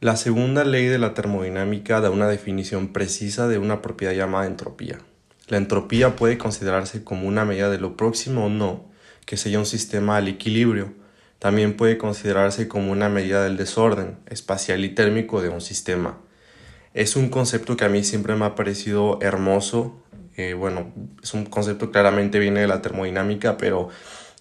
[0.00, 5.00] La segunda ley de la termodinámica da una definición precisa de una propiedad llamada entropía.
[5.48, 8.86] La entropía puede considerarse como una medida de lo próximo o no
[9.26, 10.92] que sea un sistema al equilibrio.
[11.40, 16.20] También puede considerarse como una medida del desorden espacial y térmico de un sistema.
[16.94, 20.00] Es un concepto que a mí siempre me ha parecido hermoso.
[20.36, 20.92] Eh, bueno,
[21.24, 23.88] es un concepto claramente viene de la termodinámica, pero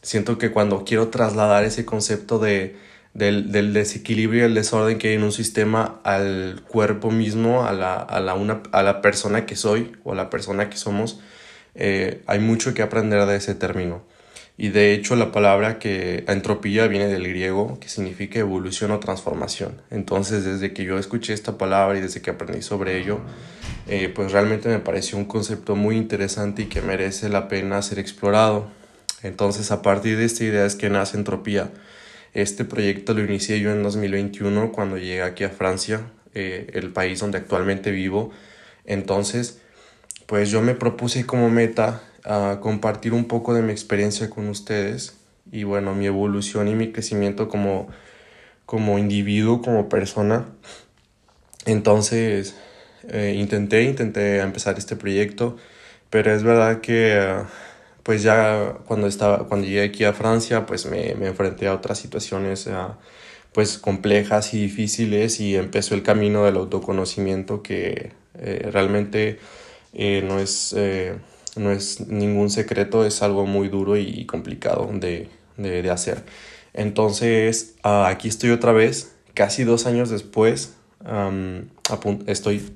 [0.04, 2.78] siento que cuando quiero trasladar ese concepto de
[3.18, 7.74] del, del, desequilibrio y el desorden que hay en un sistema al cuerpo mismo, a
[7.74, 11.20] la, a la, una, a la persona que soy o a la persona que somos,
[11.74, 14.04] eh, hay mucho que aprender de ese término.
[14.56, 19.82] Y de hecho la palabra que entropía viene del griego, que significa evolución o transformación.
[19.90, 23.20] Entonces desde que yo escuché esta palabra y desde que aprendí sobre ello,
[23.88, 27.98] eh, pues realmente me pareció un concepto muy interesante y que merece la pena ser
[27.98, 28.68] explorado.
[29.24, 31.72] Entonces a partir de esta idea es que nace entropía
[32.42, 36.02] este proyecto lo inicié yo en 2021 cuando llegué aquí a Francia,
[36.36, 38.32] eh, el país donde actualmente vivo.
[38.86, 39.60] Entonces,
[40.28, 45.18] pues yo me propuse como meta a compartir un poco de mi experiencia con ustedes
[45.52, 47.88] y bueno, mi evolución y mi crecimiento como,
[48.68, 50.46] como individuo, como persona.
[51.66, 52.56] Entonces,
[53.10, 55.58] eh, intenté, intenté empezar este proyecto,
[56.12, 57.42] pero es verdad que
[58.08, 62.00] pues ya cuando, estaba, cuando llegué aquí a Francia, pues me, me enfrenté a otras
[62.00, 62.74] situaciones eh,
[63.52, 69.40] pues complejas y difíciles y empezó el camino del autoconocimiento que eh, realmente
[69.92, 70.74] eh, no, es,
[71.58, 75.28] no es ningún secreto, es algo muy duro y complicado de,
[75.58, 76.24] de, hacer.
[76.74, 80.78] Entonces, ah, aquí estoy otra vez, casi dos años después,
[82.26, 82.72] estoy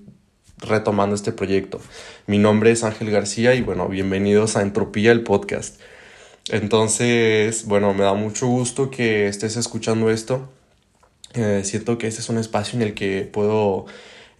[0.61, 1.81] retomando este proyecto.
[2.27, 5.79] Mi nombre es Ángel García y bueno, bienvenidos a Entropía, el podcast.
[6.49, 10.49] Entonces, bueno, me da mucho gusto que estés escuchando esto.
[11.33, 13.85] Eh, siento que este es un espacio en el que puedo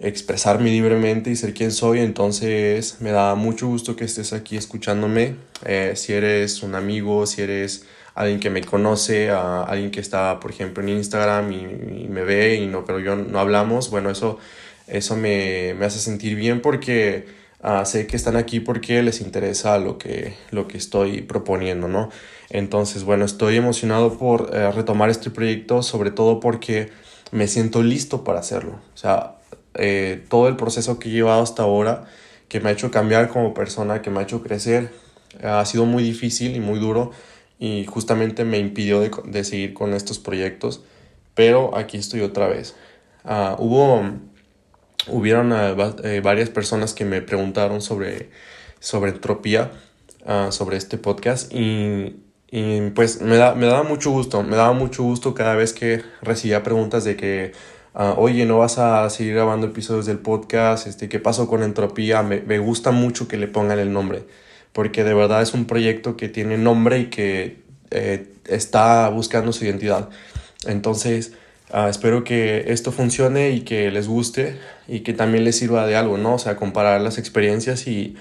[0.02, 5.36] expresarme libremente y ser quien soy, entonces me da mucho gusto que estés aquí escuchándome.
[5.66, 10.40] Eh, si eres un amigo, si eres alguien que me conoce, a alguien que está,
[10.40, 14.40] por ejemplo, en Instagram y, me ve y no, pero yo no hablamos, bueno, eso
[14.92, 17.26] eso me, hace sentir bien porque
[17.62, 22.10] ah, sé que están aquí porque les interesa lo que, lo que estoy proponiendo, ¿no?
[22.50, 26.90] Entonces, bueno, estoy emocionado por eh, retomar este proyecto, sobre todo porque
[27.32, 28.82] me siento listo para hacerlo.
[28.94, 29.36] O sea,
[29.76, 32.06] eh, todo el proceso que he llevado hasta ahora,
[32.48, 34.92] que me ha hecho cambiar como persona, que me ha hecho crecer,
[35.44, 37.12] ha sido muy difícil y muy duro
[37.60, 40.82] y justamente me impidió de, seguir con estos proyectos,
[41.36, 42.76] pero aquí estoy otra vez.
[43.24, 44.04] Uh, hubo
[45.08, 48.30] hubieron eh, eh, varias personas que me preguntaron sobre,
[48.80, 49.72] sobre entropía,
[50.26, 52.18] ah, sobre este podcast y,
[52.52, 56.04] y, pues me, da, me daba mucho gusto, me daba mucho gusto cada vez que
[56.22, 57.54] recibía preguntas de que,
[57.94, 60.88] uh, oye, ¿no vas a seguir grabando episodios del podcast?
[60.88, 62.24] Este, ¿Qué pasó con entropía?
[62.24, 64.24] Me, me gusta mucho que le pongan el nombre,
[64.74, 69.66] porque de verdad es un proyecto que tiene nombre y que eh, está buscando su
[69.66, 70.10] identidad.
[70.66, 71.34] Entonces,
[71.74, 74.58] Ah, espero que esto funcione y que les guste
[74.90, 76.36] y que también les sirva de algo, ¿no?
[76.36, 78.16] O sea, comparar las experiencias y,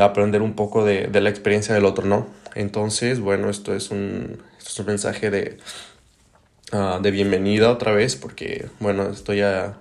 [0.00, 2.26] aprender un poco de, de, la experiencia del otro, ¿no?
[2.54, 5.56] Entonces, bueno, esto es un, esto es un mensaje de,
[6.72, 9.78] uh, de bienvenida otra vez porque, bueno, estoy, ya,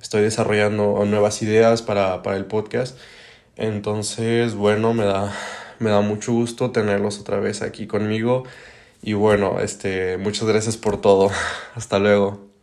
[0.00, 2.98] estoy desarrollando nuevas ideas para, para el podcast.
[3.56, 5.34] Entonces, bueno, me da,
[5.78, 8.44] me da mucho gusto tenerlos otra vez aquí conmigo.
[9.02, 11.30] Y bueno, este, muchas gracias por todo.
[11.74, 12.55] Hasta luego.